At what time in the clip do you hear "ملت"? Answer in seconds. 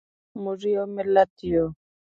0.95-1.31